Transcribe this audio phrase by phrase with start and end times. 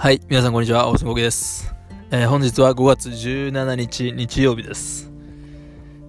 [0.00, 1.74] はい、皆さんこんにちは、大須です。
[2.12, 5.10] えー、本日は5月17日日曜日です。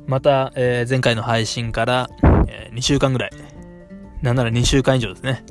[0.06, 2.08] また、えー、前回の配信から、
[2.48, 3.32] えー、2週間ぐらい、
[4.22, 5.44] なんなら2週間以上ですね。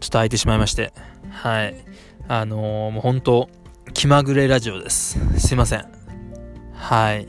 [0.00, 0.92] ちょっと空いてしまいまして、
[1.30, 1.76] はい。
[2.26, 3.48] あのー、もう本当
[3.94, 5.20] 気まぐれラジオです。
[5.38, 5.86] すいません。
[6.74, 7.28] はい。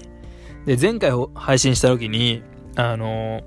[0.65, 2.41] で、前回配信した時に、
[2.75, 3.41] あの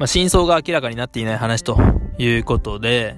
[0.00, 1.78] まあ、真相が明らかになっていない話と
[2.18, 3.16] いうことで、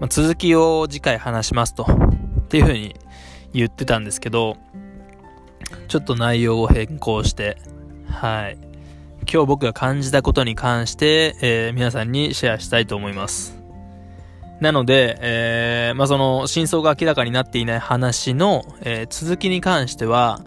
[0.00, 2.96] まあ、続きを次回話しますと、っていうふうに
[3.52, 4.56] 言ってたんですけど、
[5.88, 7.58] ちょっと内容を変更して、
[8.06, 8.58] はい。
[9.32, 13.58] 今日僕が感じたことに関して、えー、皆さんにシェアしたいと思います。
[14.60, 20.40] なので、えー、まあ、その、真相が明らかになっていない話の、えー、続きに関しては、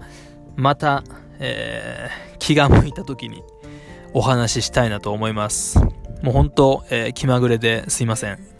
[0.55, 1.03] また、
[1.39, 3.43] えー、気が向いた時に
[4.13, 5.79] お話ししたいなと思います。
[6.21, 8.52] もう本当、え、気まぐれですいません。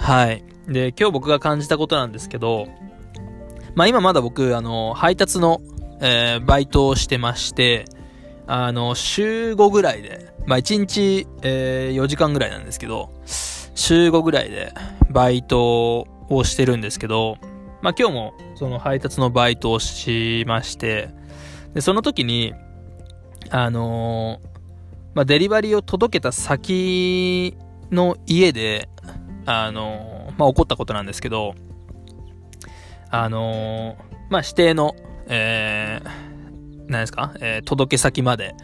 [0.00, 0.42] はい。
[0.66, 2.66] で、今日僕が感じたことなんですけど、
[3.74, 5.60] まあ今まだ僕、あの、配達の、
[6.00, 7.84] えー、バイトをしてまして、
[8.46, 14.72] あの、週5ぐらいで、まあ1日、えー、4時間ぐらいなんですけど、週5ぐらいで
[15.10, 17.36] バイトをしてるんですけど、
[17.82, 21.10] まあ今日もその配達のバイトをしまして、
[21.74, 22.54] で、その時に、
[23.50, 24.48] あのー、
[25.14, 27.56] まあデリバリーを届けた先
[27.92, 28.88] の家で、
[29.50, 31.54] あの、まあ、起こったことなんですけど、
[33.10, 33.96] あの、
[34.28, 34.94] まあ、指定の、
[35.26, 38.54] えー、何ですか、えー、届け先まで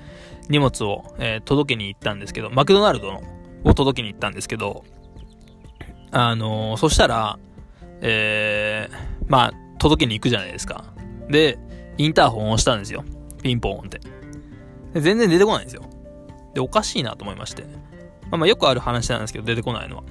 [0.48, 3.23] 荷物を、えー、届けに行ったんですけど、マクドナルドの
[3.65, 4.84] を届けに行ったんですけど、
[6.12, 7.39] あのそしたら、
[8.00, 10.84] えー、まあ、届けに行くじゃないですか。
[11.28, 11.59] で、
[11.98, 13.05] インターホンを押したんですよ。
[13.43, 14.00] ピンポーンって。
[14.95, 15.83] で全然出てこないんですよ。
[16.55, 17.65] で、おかしいなと思いまして。
[18.31, 20.05] まあまあよくある話なんですけど、出てこないのは。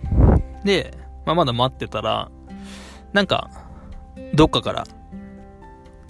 [0.65, 0.91] で、
[1.25, 2.29] まあ、まだ待ってたら、
[3.13, 3.49] なんか、
[4.33, 4.83] どっかから、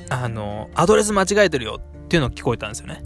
[0.09, 3.03] あの、アドレス間違えてるよっていうのが聞こえたんですよね。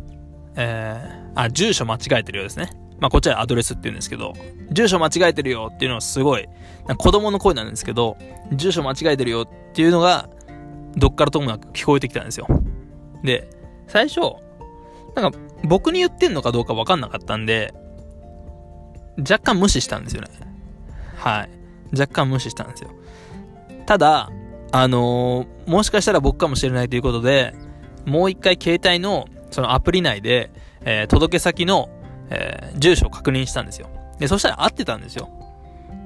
[0.55, 2.69] えー、あ、住所間違えてるようですね。
[2.99, 4.33] まあ、こっちはアドレスって言うんですけど、
[4.71, 6.47] 住所間違えてるよっていうのはすごい、
[6.97, 8.17] 子供の声なんですけど、
[8.53, 10.29] 住所間違えてるよっていうのが、
[10.95, 12.47] どっからともなく聞こえてきたんですよ。
[13.23, 13.49] で、
[13.88, 14.21] 最初、
[15.15, 17.73] なんか僕に言ってんのかどうかわかんなかったんで、
[19.19, 20.29] 若干無視したんですよね。
[21.19, 21.50] はい。
[21.91, 22.91] 若干無視したんですよ。
[23.85, 24.30] ただ、
[24.72, 27.53] あのー、もしかしたら僕かもしれないということで、
[28.06, 31.90] もう一回携帯のそのアプリ内で、えー、届け先の、
[32.30, 33.90] えー、住所を確認したんですよ。
[34.19, 35.30] で、そしたら合ってたんですよ。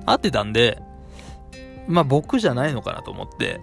[0.05, 0.81] 合ってたんで、
[1.87, 3.59] まあ僕じゃないのかなと思って、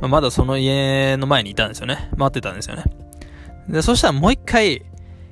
[0.00, 2.10] まあ、まだその家の前にいたんですよね。
[2.16, 2.84] 待ってたんですよね。
[3.68, 4.82] で、そしたらもう一回、い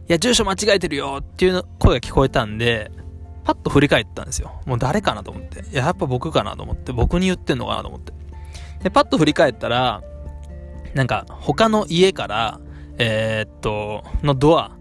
[0.09, 2.91] や、住所間違えてるよっていう声が聞こえたんで、
[3.45, 4.61] パッと振り返ったんですよ。
[4.67, 5.61] もう誰かなと思って。
[5.71, 6.93] いや、やっぱ僕かなと思って。
[6.93, 8.13] 僕に言ってんのかなと思って。
[8.85, 10.03] で、パッと振り返ったら、
[10.95, 12.61] なんか、他の家から、
[12.99, 14.77] えー、っと、のドア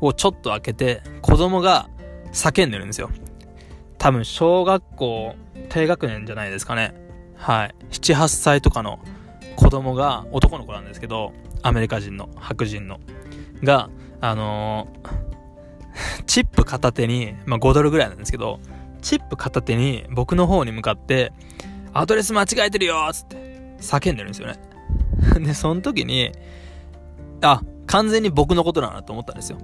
[0.00, 1.88] をちょっと開けて、子供が
[2.32, 3.10] 叫んでるんですよ。
[3.98, 5.34] 多分、小学校
[5.68, 6.94] 低学年じゃないですかね。
[7.34, 7.74] はい。
[7.90, 8.98] 7、8歳とかの
[9.56, 13.00] 子供が、男の子なんですけど、アメリカ人の、白人の、
[13.62, 13.90] が、
[14.20, 15.35] あのー
[16.26, 18.60] チップ片手に、まあ、5ドルぐらいなんですけど、
[19.02, 21.32] チップ片手に僕の方に向かって、
[21.92, 23.36] アドレス間違えてるよつって
[23.80, 24.58] 叫んでるんですよね。
[25.40, 26.32] で、その時に、
[27.40, 29.58] あ、完全に僕のことだなと思ったんですよ。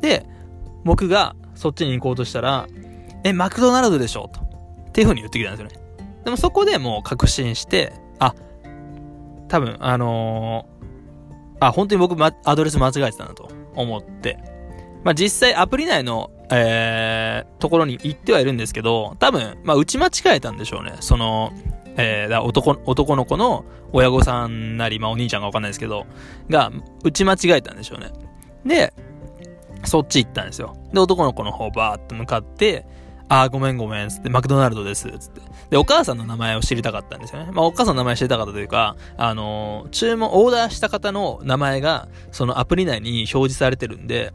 [0.00, 0.26] で、
[0.84, 2.66] 僕がそっちに行こうとしたら、
[3.24, 4.40] え、マクドナルドでしょと。
[4.40, 6.04] っていう風に言ってきたんですよね。
[6.24, 8.34] でもそこでもう確信して、あ、
[9.48, 14.38] 多分、あのー、あ、本当に僕、ま、アドレス間違えてたなと思って、
[15.04, 20.96] まあ、実際アプリ内の、えー、ところに行ってはいるんですけど、多分、まあ、打ち間違えたんでしょうね。
[21.00, 21.52] その、
[21.96, 26.06] えー、男、男の子の親御さんなり、まあ、お兄ちゃんがわかんないですけど、
[26.48, 26.70] が、
[27.04, 28.12] 打ち間違えたんでしょうね。
[28.64, 28.92] で、
[29.84, 30.76] そっち行ったんですよ。
[30.92, 32.86] で、男の子の方バーっと向かって、
[33.28, 35.40] あーごめんごめん、つって、マクドナルドです、つって。
[35.70, 37.50] で、お母さんの名前を知りたかったんですよね。
[37.50, 44.32] まあ、お母さんの名前知りたかったというか、あのー、注文、オーダーした方の名前が、そのアプリ内に表示されてるんで、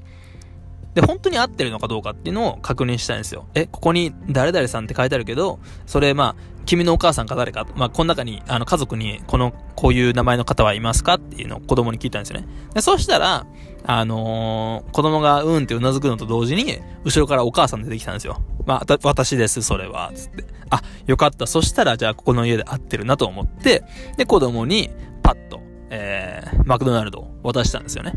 [0.98, 3.46] で、本当に合ってるのかどうかっていうのを確認したいんですよ。
[3.54, 6.36] え、ここに誰々さんって書いてあるけど、それまあ、
[6.66, 12.48] 君のお母さんか誰か、まあ、この中に、あの、家族に、この、こういう名前の方はいますかっていうのを子供に聞いたんですよね。
[12.74, 13.46] で、そうしたら、
[13.86, 18.42] あのー、子供がうんってうなずくのと同時に、後ろからお母さん出てきたんですよ。
[18.66, 20.46] まあ、私です、それは、つって。
[20.72, 21.46] あ、よかった。
[21.46, 23.84] そしたら、じゃあ、ここの家で合ってるなと思って、
[24.18, 24.90] で、子供に、
[25.22, 25.62] パッと、
[25.92, 28.14] えー、マクドナルドを渡したんですよね。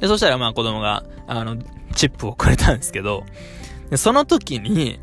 [0.00, 1.56] で、そしたらまあ子供が、あの、
[1.94, 3.24] チップをくれたんですけど、
[3.90, 5.00] でその時に、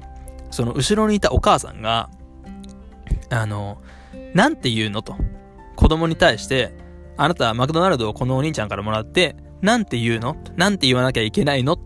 [0.51, 2.09] その後ろにいたお母さんが、
[3.29, 3.81] あの、
[4.33, 5.15] なんて言うのと。
[5.75, 6.73] 子供に対して、
[7.17, 10.37] あなたはマクドナルドをこのお兄ちゃんからもらって、なんて言うの？
[10.55, 11.73] なんて言わなきゃいけないの？
[11.73, 11.79] っ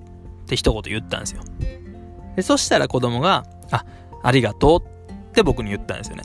[0.46, 1.42] て一言言ったんですよ。
[2.36, 3.86] で、そしたら子供が、あ、
[4.22, 6.24] ありがとうって僕に言ったんですよね。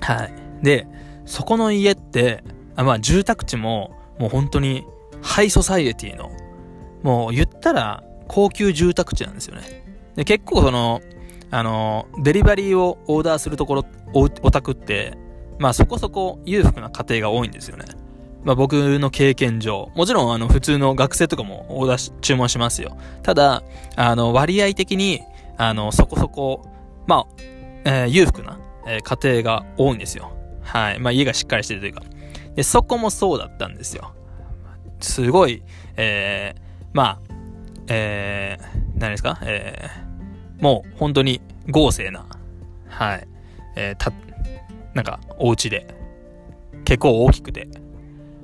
[0.00, 0.32] はい。
[0.62, 0.86] で、
[1.26, 2.42] そこの家って、
[2.74, 4.84] あまあ住宅地も、もう本当に
[5.20, 6.30] ハイソサイエティの、
[7.02, 9.62] もう言ったら高級住宅地なんですよね。
[10.16, 11.00] で、結構その、
[11.50, 13.84] あの、デリバリーをオーダーするところ、
[14.14, 15.16] お、お宅って、
[15.58, 17.84] まあそこそこ裕福な家庭が多いんですよね。
[18.44, 22.96] まあ僕の経験上、もちろんあの普通の学生とかもオーダーし、注文しますよ。
[23.22, 23.62] ただ、
[23.96, 25.20] あの割合的に、
[25.58, 26.64] あのそこそこ、
[27.06, 27.26] まあ、
[27.84, 30.32] えー、裕福な、えー、家庭が多いんですよ。
[30.62, 30.98] はい。
[30.98, 32.02] まあ家がしっかりしてるというか。
[32.54, 34.12] で、そこもそうだったんですよ。
[35.00, 35.62] すごい、
[35.96, 36.60] えー、
[36.92, 37.18] まあ、
[37.88, 39.38] えー、何ですか？
[39.42, 41.40] えー、もう本当に
[41.70, 42.26] 豪勢な、
[42.88, 43.26] はい、
[43.76, 44.12] えー、た、
[44.94, 45.86] なんかお家で、
[46.84, 47.68] 結構大きくて、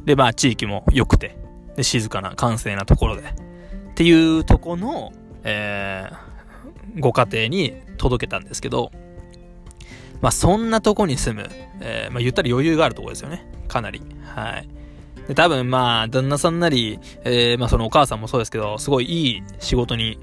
[0.05, 1.37] で、まあ地域も良くて、
[1.77, 3.25] で、静かな閑静なところで、っ
[3.95, 5.12] ていうとこの、
[5.44, 8.91] えー、ご家庭に届けたんですけど、
[10.21, 11.49] まあそんなとこに住む、
[11.81, 13.47] えー、まあ言ったら余裕があるところですよね。
[13.69, 14.01] かなり。
[14.25, 14.69] はい。
[15.29, 20.19] で多分まあ、旦那さんなり、えー、まあそのお母さんもそうですけど、すごいいい仕事に、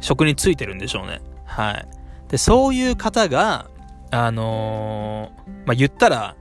[0.00, 1.20] 職についてるんでしょうね。
[1.44, 1.86] はい。
[2.28, 3.68] で、そういう方が、
[4.10, 6.36] あのー、まあ言ったら、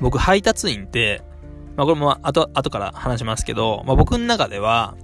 [0.00, 1.22] 僕配達員って、
[1.76, 4.96] まあこれも後、後から話しますけど、まあ僕の中では、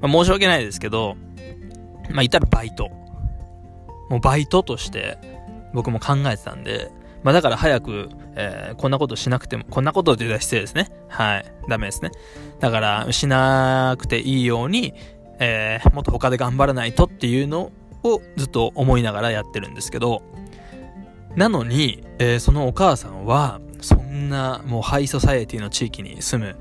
[0.00, 1.16] まあ申し訳ないですけど、
[2.08, 2.88] まあ言ったらバイト。
[4.08, 5.18] もうバイトとして
[5.72, 6.90] 僕も考えてたんで、
[7.22, 10.90] まあだから早く、えー、こんなことしなくても、こんなことって言ったら失礼ですね。
[11.08, 11.44] はい。
[11.68, 12.10] ダメですね。
[12.60, 14.94] だから、しなくていいように、
[15.38, 17.72] えー、もっと他で頑張らないとっていうの
[18.02, 20.22] をずっと思いながらやってるんですけど、
[21.36, 26.56] なのに、えー、そのお母さんは、そんなもうハイソサエティの地域に住む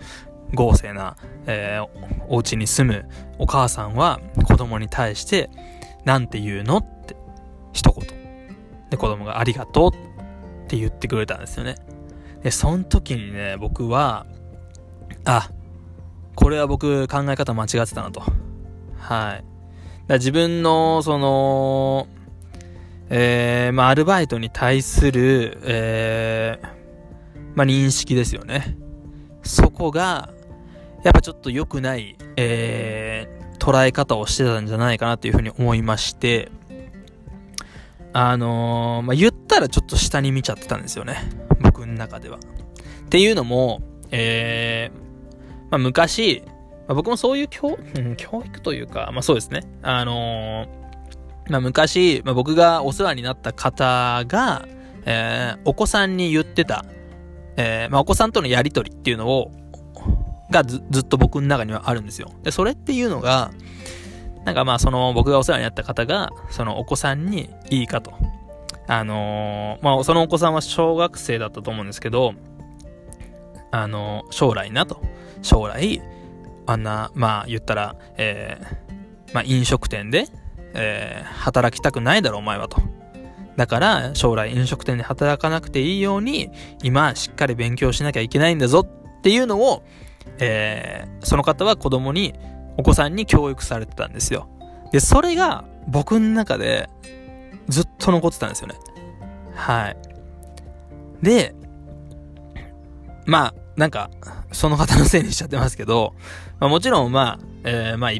[0.53, 1.15] 豪勢な、
[1.45, 1.87] えー、
[2.27, 5.49] お家に住むお母さんは子供に対して、
[6.05, 7.15] なんて言うのって
[7.73, 8.07] 一言。
[8.89, 9.91] で、子供がありがとう
[10.71, 11.75] って言ってくれたんですよね。
[12.43, 14.25] で、その時にね、僕は、
[15.25, 15.49] あ、
[16.35, 18.23] これは僕考え方間違ってたなと。
[18.97, 19.43] はい。
[20.07, 22.07] だ自分の、その、
[23.09, 26.67] えー、まあ、アルバイトに対する、えー、
[27.55, 28.77] まあ、認識ですよね。
[29.43, 30.29] そこが、
[31.03, 36.49] やっぱちょっと良くない、えー、捉え方をしてたんじゃないかなというふうに思いまして、
[38.13, 41.17] あのー、まあ、言ったらちょっと下に見ちゃってたんですよね。
[41.59, 42.37] 僕の中では。
[42.37, 43.81] っていうのも、
[44.11, 44.97] えー、
[45.69, 46.43] まあ、昔、
[46.87, 49.63] まあ、僕もそういう教、うん、教育というか、まあそうですね。
[49.81, 54.65] あのー、まあ昔、まあ、僕がお世話になった方が、
[55.05, 56.85] えー、お子さんに言ってた、
[57.57, 59.51] えー、まあお子さんとのやりとりっていうのを、
[60.49, 62.31] がずずっと僕の中にはあるんですよ。
[62.43, 63.51] で、それっていうのが、
[64.45, 68.13] なんかまあその僕がお世話になった方が、そのお子さんにいいかと。
[68.91, 72.33] あのー、まあそのお子さんは小学生だったと思うんですけど、
[73.71, 75.01] あのー、将来なと。
[75.41, 76.01] 将来、
[76.65, 80.25] あんな、まあ言ったら、えー、まあ飲食店で、
[80.73, 82.81] え、働きたくないだろお前はと。
[83.55, 86.51] だから将来飲食店で働かなくていいように、
[86.83, 89.83] 今しっかり勉強しなきゃいけないんだぞっていうのを、
[90.39, 92.33] え、その方は子供に
[92.75, 94.49] お子さんに教育されてたんですよ。
[94.91, 96.89] で、それが僕の中で
[98.01, 98.75] と残ってたんですよね。
[99.55, 99.97] はい。
[101.21, 101.55] で、
[103.25, 104.09] まあ、なんか、
[104.51, 106.13] その方のせいにしちゃってますけど、
[106.59, 108.11] まあ、もちろん、まあ、えー、まあ、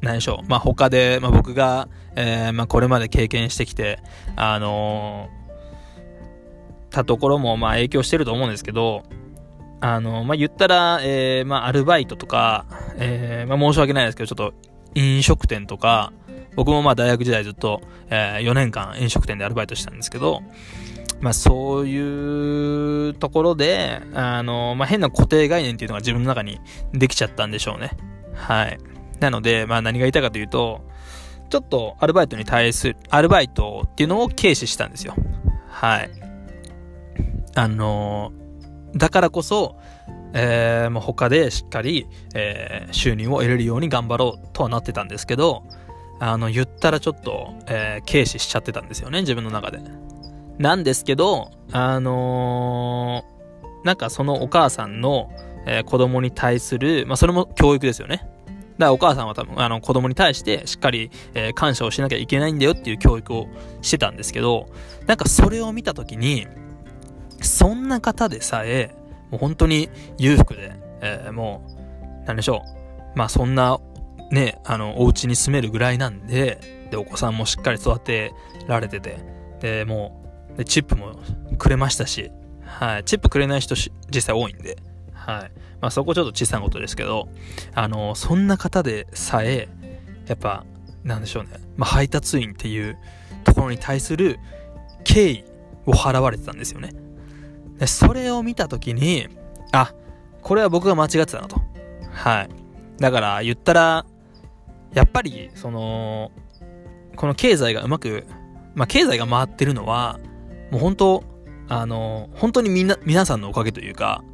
[0.00, 0.48] 何でしょう。
[0.48, 4.00] まあ、他で、まあ、僕が、えー、まあ、これまで経験してきて、
[4.36, 9.04] あのー、たところも、まあ、影響してると思うんですけど、
[9.80, 14.54] あの、まあ、言ったら、えー、まあ、アルバイトとか、えー、まあ、申し訳ないですけど、ちょっと、
[14.94, 16.12] 飲食店とか、
[16.56, 20.42] 僕もまあ、大学時代ずっと、えー、4年間飲食店でアルバイトしたんですけど、
[21.20, 26.60] まあ、そういうところで、あの、まあ、変な固定概念っていうのが自分の中に
[26.92, 27.92] できちゃったんでしょうね。
[28.34, 28.78] はい。
[29.20, 30.82] なので、まあ、何が言いたいかというと、
[31.48, 35.14] ちょっとアルバイトに対する、アルバイトっていうのを軽視したんですよ。
[35.68, 36.10] はい。
[37.54, 38.32] あの
[38.94, 39.76] だからこそ、
[40.34, 45.64] えー、もう他でしっかり、えー、収入を得れるように頑張ろうとはなってたんですけど、
[46.18, 49.80] あの、言ったらちょっと、えー、軽視しちゃってたんですよね、自分の中で。
[50.58, 55.30] なんですけど、あのー、なんかそのお母さんの、
[55.66, 58.28] えー、子供に対する、まあ、それも教育ですよね。
[58.78, 63.48] だからお母さんは多分、あの、子供に対してしっかり、えー、感謝をしなきゃいけないんだよっていう教育を
[63.80, 64.68] してたんですけど、
[65.06, 66.46] なんかそれを見たときに、
[67.40, 68.94] そんな方でさえ、
[69.30, 71.62] もう本当に裕福で、えー、も
[72.24, 72.62] う、なんでしょ
[73.14, 73.18] う。
[73.18, 73.78] まあそんな、
[74.30, 78.32] ね、あの、お家に住めるぐらいなんで、で、お子さんもしっかり育て
[78.66, 79.18] られてて、
[79.60, 80.22] で、も
[80.54, 81.16] う、でチップも
[81.58, 82.30] くれましたし、
[82.64, 83.04] はい。
[83.04, 83.74] チップくれない人
[84.10, 84.78] 実際多いんで、
[85.12, 85.52] はい。
[85.80, 87.28] まあそこちょっと小さなことですけど、
[87.74, 89.68] あの、そんな方でさえ、
[90.26, 90.64] やっぱ、
[91.04, 91.50] なんでしょうね。
[91.76, 92.98] まあ配達員っていう
[93.44, 94.38] ところに対する
[95.04, 95.44] 敬意
[95.86, 96.92] を払われてたんですよね。
[97.78, 99.28] で、それを見たときに、
[99.72, 99.92] あ、
[100.42, 101.60] これは僕が間違ってたなと。
[102.12, 102.48] はい。
[102.98, 104.06] だから言ったら、
[104.96, 106.32] やっぱり、その、
[107.16, 108.24] この経済がうまく、
[108.74, 110.18] まあ、経済が回ってるのは、
[110.70, 111.24] もう本当、
[111.68, 114.24] あの、本当にみんな、皆さんのおかげというか、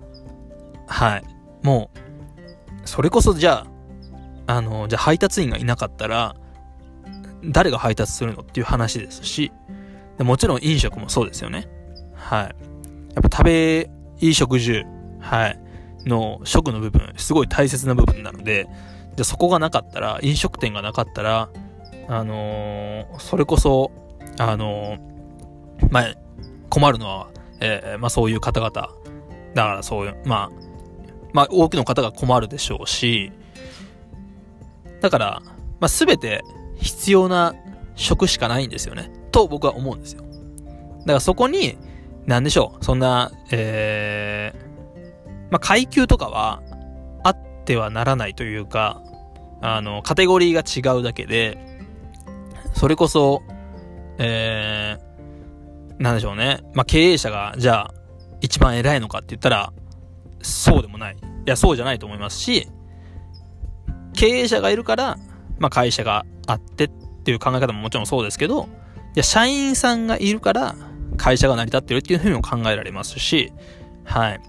[0.87, 1.25] はい。
[1.65, 3.67] もう、それこそじゃ
[4.47, 6.37] あ、あの、じゃあ配達員がいなかったら、
[7.45, 9.51] 誰が配達するのっていう話ですし、
[10.17, 11.69] でもちろん飲食もそうですよね。
[12.15, 12.45] はい。
[12.45, 12.49] や
[13.19, 13.91] っぱ食べ、
[14.21, 14.85] いい食住、
[15.19, 15.59] はい。
[16.07, 18.69] の食の部分、すごい大切な部分なので、
[19.17, 21.51] じゃそこがなかったら、飲食店がなかったら、
[22.09, 23.91] あのー、それこそ、
[24.39, 26.15] あのー、まあ、
[26.71, 27.29] 困るのは、
[27.61, 28.71] えー、まあそういう方々。
[28.73, 30.51] だからそういう、まあ、
[31.33, 33.33] まあ多くの方が困るでしょうし、
[35.01, 35.43] だから、
[35.81, 36.43] まあ全て
[36.77, 37.55] 必要な
[37.95, 39.11] 食しかないんですよね。
[39.31, 40.23] と僕は思うんですよ。
[41.01, 41.77] だからそこに、
[42.27, 46.63] なんでしょう、そんな、えー、まあ階級とかは、
[47.63, 49.01] ってはならないというか、
[49.61, 51.57] あの、カテゴリーが違うだけで、
[52.75, 53.43] それこそ、
[54.19, 56.61] えー、なんでしょうね。
[56.75, 57.95] まあ、経営者が、じゃあ、
[58.41, 59.73] 一番偉いのかって言ったら、
[60.43, 61.17] そうでもない。
[61.17, 61.17] い
[61.47, 62.69] や、そうじゃないと思いますし、
[64.15, 65.17] 経営者がいるから、
[65.59, 66.91] まあ、会社があってっ
[67.25, 68.69] ていう考え方ももちろんそうですけど、
[69.15, 70.75] いや、社員さんがいるから、
[71.17, 73.53] 会社が成り立ってるっていうふうにも考えられますし、
[74.05, 74.41] はい。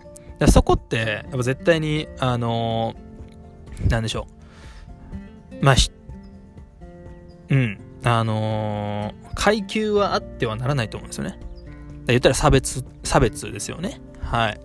[0.49, 3.02] そこって、やっぱ絶対に、あのー、
[3.89, 4.27] なんでしょ
[5.61, 5.65] う。
[5.65, 5.75] まあ、
[7.49, 7.79] うん。
[8.03, 11.39] あのー、階級はあってはならないと思うんですよね。
[12.07, 14.01] 言ったら差別、差別ですよね。
[14.19, 14.59] はい。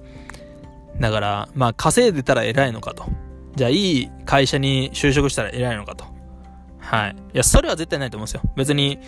[1.01, 3.05] だから、まあ、稼いでたら偉いのかと。
[3.55, 6.05] じゃあ、いい会社に就職したら偉いのかと。
[6.79, 7.17] はい。
[7.35, 8.43] いや、それは絶対ないと思うんですよ。
[8.57, 8.99] 別に、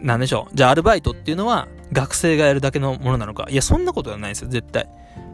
[0.00, 0.54] なんでしょう。
[0.54, 3.46] じゃあ、アルバイトっていうのは、学生がやるだけのものなのか。
[3.48, 4.88] いや、そんなことはないですよ、絶対。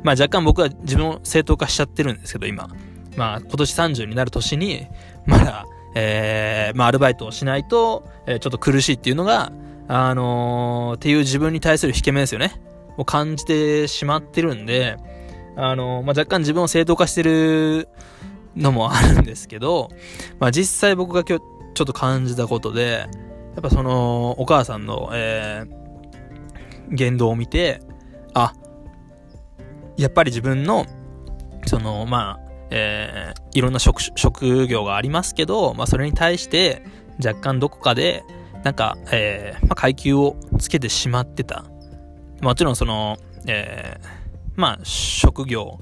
[0.04, 2.68] まあ、若干僕は自分を正当化しちゃってるんですけど、今。
[3.16, 4.86] まあ、今年30になる年に、
[5.26, 9.52] まだ、えー、まあ、アルバイトをしないと、えー、ちょっと苦しいっていうのが、
[9.86, 12.60] あのー、っていう自分に対する引け目ですよね。
[12.96, 14.96] を感じてしまってるんで、
[15.56, 17.88] あのー、まあ、若干自分を正当化してる
[18.56, 19.90] のもあるんですけど、
[20.38, 21.44] まあ、実際僕が今日
[21.74, 23.06] ちょっと感じたことで、
[23.54, 27.80] やっぱその、お母さんの、えー、言動を見て、
[28.32, 28.52] あ、
[29.96, 30.86] やっぱり自分の、
[31.66, 36.82] その、まあ、えー、いろんな職、職業がありますけど、まあそれに対して
[37.24, 38.24] 若干どこかで、
[38.62, 41.64] なんか、えー、まあ階級をつけてしまってた。
[42.40, 44.08] もちろんその、えー、
[44.56, 45.80] まあ職業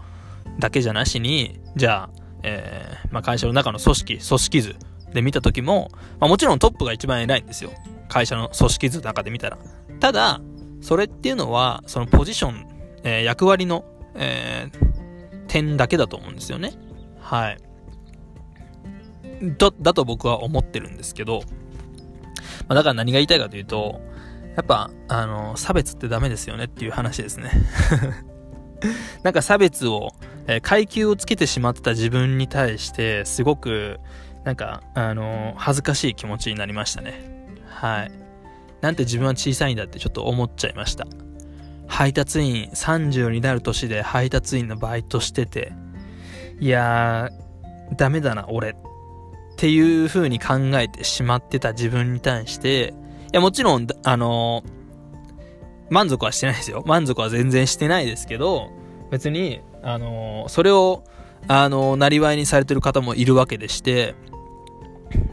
[0.59, 2.11] だけじゃなしに、じゃあ、
[2.43, 4.77] えー、まあ会社の中の組織、組織図
[5.13, 7.71] で見た時も、まあもちろんトップが一番偉いんですよ。
[8.09, 9.59] 会社の組織図の中で見たら。
[10.01, 10.41] ただ、
[10.81, 12.67] それっていうのは、そのポジション、
[13.05, 13.85] えー、役割の、
[14.15, 15.02] えー、
[15.53, 16.73] 点だけだと思うんですよね。
[17.21, 17.59] はい。
[19.59, 21.43] だ、だと僕は思ってるんですけど、
[22.69, 24.01] まあ、だから何が言いたいかというと、
[24.57, 27.51] やっぱ、あの、差別ってダメですよねっていう話ですね。
[29.23, 30.15] なんか差別を、
[30.47, 34.01] えー、階級をつけてしまってた自分に対して、すごく、
[34.45, 37.47] なんか、あの恥ずかしい気持ちになりましたね。
[37.69, 38.13] はい。
[38.81, 41.07] なんて自分は小さいんだってちょっと思っちゃいました。
[41.93, 45.75] 配達員、30になる年で配達員のバイトしてて、
[46.59, 48.71] いやー、ダメだな、俺。
[48.71, 48.75] っ
[49.59, 52.95] ていう風に考えてしまってた自分に対して、
[53.31, 56.83] いや、もちろん、あのー、満足はしてないですよ。
[56.87, 58.71] 満足は全然してないですけど、
[59.11, 61.05] 別に、あのー、それを、
[61.47, 64.15] あのー、なりわいにされてる方もいるわけでして、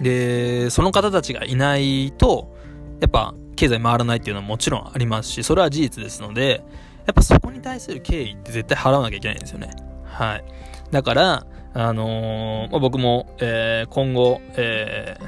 [0.01, 2.53] で、その方たちがいないと、
[2.99, 6.63] やっぱ、経済回らないっていうのはもちろんありますし、それは事実ですので、
[7.05, 9.71] やっぱそこに対する敬意って絶対払わなきゃいけないんですよね。
[10.05, 10.43] はい。
[10.91, 15.23] だから、あのー、まあ、僕も、えー、今後、えー、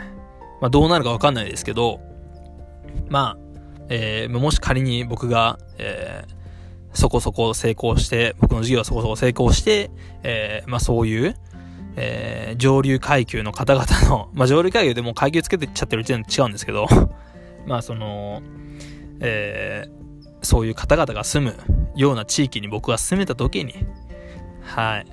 [0.61, 1.99] まあ、どうなるかわかんないですけど、
[3.09, 3.37] まあ、
[3.89, 9.91] えー、もし仮に僕が、えー、そこそこ成功して、僕の事業はそこそこ成功して、
[10.23, 11.35] えー、まあそういう、
[11.97, 16.87] えー、上流階級の方々の、まあ上流階級でも階級つけてっちゃってる時点で違うんですけど、
[17.65, 18.41] まあその、
[19.19, 21.55] えー、そういう方々が住む
[21.95, 23.73] ような地域に僕が住めた時に、
[24.61, 25.05] はい。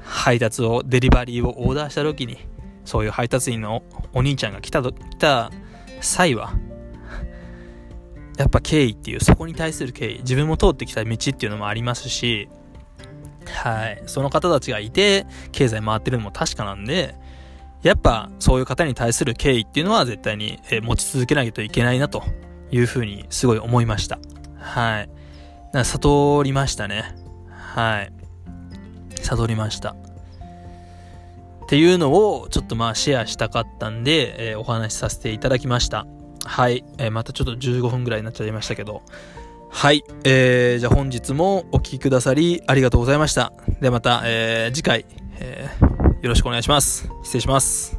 [0.00, 2.38] 配達を、デリバリーをオーダーした時に、
[2.84, 5.50] そういう配達員のお兄ちゃんが来た、来た
[6.00, 6.52] 際は、
[8.38, 12.48] やっぱ敬意っていう、そこに対する敬意、自分も通ってきた道っていうのもありますし、
[13.46, 14.02] はい。
[14.06, 17.14] その方たちがいて、経済回ってるのも確かなんで、
[17.86, 22.24] やっぱそういう方に対する敬意っていうのは絶対に、え持ち続けないといけないなと
[22.72, 24.18] いうふうにすごい思いました。
[24.58, 25.10] はい。
[25.72, 27.14] な悟りましたね。
[27.48, 28.12] はい。
[29.22, 29.90] 悟りました。
[29.90, 36.08] っていうのをちょっとまあシェアしたかったんで、えー、お話しさせていただきました。
[36.44, 36.84] はい。
[36.98, 39.02] えー、またちょっと15分ぐらいになっちゃいましたけど。
[39.70, 40.02] はい。
[40.24, 43.52] えー、じゃあ本日もお聴きくださりありがとうございました。
[43.80, 45.06] ではまた、えー、次回、
[45.38, 47.08] えー、よろしくお願いします。
[47.22, 47.98] 失礼します。